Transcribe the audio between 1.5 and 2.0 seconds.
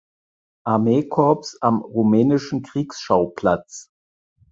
am